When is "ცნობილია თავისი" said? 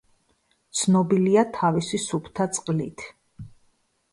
0.79-1.99